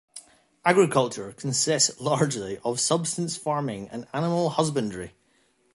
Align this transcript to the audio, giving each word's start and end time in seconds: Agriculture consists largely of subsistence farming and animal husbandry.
Agriculture 0.65 1.31
consists 1.31 2.01
largely 2.01 2.57
of 2.65 2.79
subsistence 2.79 3.37
farming 3.37 3.87
and 3.89 4.07
animal 4.15 4.49
husbandry. 4.49 5.13